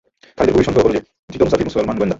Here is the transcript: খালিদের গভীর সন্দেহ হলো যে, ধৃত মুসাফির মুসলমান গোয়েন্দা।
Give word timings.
খালিদের 0.37 0.53
গভীর 0.55 0.67
সন্দেহ 0.67 0.81
হলো 0.85 0.93
যে, 0.95 1.01
ধৃত 1.31 1.41
মুসাফির 1.47 1.67
মুসলমান 1.69 1.95
গোয়েন্দা। 1.99 2.09